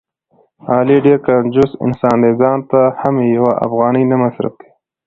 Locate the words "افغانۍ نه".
3.65-4.15